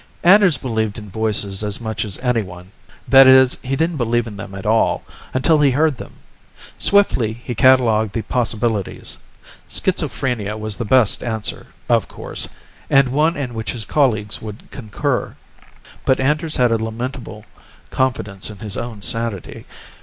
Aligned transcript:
Anders 0.23 0.57
believed 0.57 0.97
in 0.97 1.11
voices 1.11 1.63
as 1.63 1.79
much 1.79 2.03
as 2.05 2.17
anyone; 2.23 2.71
that 3.07 3.27
is, 3.27 3.57
he 3.61 3.75
didn't 3.75 3.97
believe 3.97 4.25
in 4.25 4.35
them 4.35 4.55
at 4.55 4.65
all, 4.65 5.03
until 5.31 5.59
he 5.59 5.69
heard 5.69 5.97
them. 5.97 6.13
Swiftly 6.79 7.33
he 7.33 7.53
catalogued 7.53 8.13
the 8.13 8.23
possibilities. 8.23 9.19
Schizophrenia 9.69 10.57
was 10.57 10.75
the 10.77 10.85
best 10.85 11.21
answer, 11.21 11.67
of 11.87 12.07
course, 12.07 12.47
and 12.89 13.09
one 13.09 13.37
in 13.37 13.53
which 13.53 13.73
his 13.73 13.85
colleagues 13.85 14.41
would 14.41 14.71
concur. 14.71 15.35
But 16.03 16.19
Anders 16.19 16.55
had 16.55 16.71
a 16.71 16.79
lamentable 16.83 17.45
confidence 17.91 18.49
in 18.49 18.57
his 18.57 18.77
own 18.77 19.03
sanity. 19.03 19.67